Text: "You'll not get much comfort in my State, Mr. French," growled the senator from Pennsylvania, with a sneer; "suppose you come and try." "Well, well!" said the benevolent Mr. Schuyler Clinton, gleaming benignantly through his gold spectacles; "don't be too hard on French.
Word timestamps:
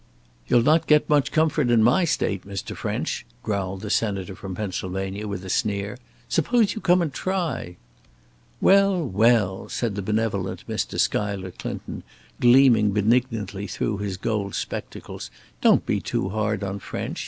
"You'll 0.47 0.63
not 0.63 0.87
get 0.87 1.07
much 1.07 1.31
comfort 1.31 1.69
in 1.69 1.83
my 1.83 2.05
State, 2.05 2.43
Mr. 2.43 2.75
French," 2.75 3.23
growled 3.43 3.81
the 3.81 3.91
senator 3.91 4.33
from 4.33 4.55
Pennsylvania, 4.55 5.27
with 5.27 5.45
a 5.45 5.49
sneer; 5.51 5.95
"suppose 6.27 6.73
you 6.73 6.81
come 6.81 7.03
and 7.03 7.13
try." 7.13 7.77
"Well, 8.59 9.05
well!" 9.07 9.69
said 9.69 9.93
the 9.93 10.01
benevolent 10.01 10.67
Mr. 10.67 10.99
Schuyler 10.99 11.51
Clinton, 11.51 12.01
gleaming 12.39 12.93
benignantly 12.93 13.67
through 13.67 13.99
his 13.99 14.17
gold 14.17 14.55
spectacles; 14.55 15.29
"don't 15.61 15.85
be 15.85 16.01
too 16.01 16.29
hard 16.29 16.63
on 16.63 16.79
French. 16.79 17.19